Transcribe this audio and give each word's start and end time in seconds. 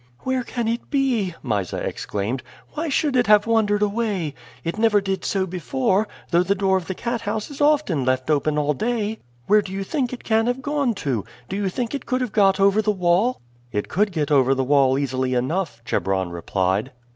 "Where 0.21 0.43
can 0.43 0.67
it 0.67 0.89
be?" 0.89 1.35
Mysa 1.43 1.77
exclaimed. 1.77 2.41
"Why 2.73 2.89
should 2.89 3.15
it 3.15 3.27
have 3.27 3.45
wandered 3.45 3.83
away? 3.83 4.33
It 4.63 4.79
never 4.79 4.99
did 4.99 5.23
so 5.23 5.45
before, 5.45 6.07
though 6.31 6.41
the 6.41 6.55
door 6.55 6.75
of 6.75 6.87
the 6.87 6.95
cat 6.95 7.21
house 7.21 7.51
is 7.51 7.61
often 7.61 8.03
left 8.03 8.31
open 8.31 8.57
all 8.57 8.73
day. 8.73 9.19
Where 9.45 9.61
do 9.61 9.71
you 9.71 9.83
think 9.83 10.11
it 10.11 10.23
can 10.23 10.47
have 10.47 10.63
gone 10.63 10.95
to? 11.05 11.23
Do 11.47 11.55
you 11.55 11.69
think 11.69 11.93
it 11.93 12.07
could 12.07 12.21
have 12.21 12.31
got 12.31 12.59
over 12.59 12.81
the 12.81 12.89
wall?" 12.89 13.39
"It 13.71 13.89
could 13.89 14.11
get 14.11 14.31
over 14.31 14.55
the 14.55 14.63
wall 14.63 14.97
easily 14.97 15.35
enough," 15.35 15.83
Chebron 15.85 16.31
replied. 16.31 16.93